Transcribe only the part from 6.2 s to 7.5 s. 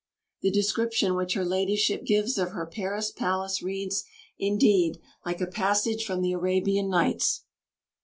the "Arabian Nights."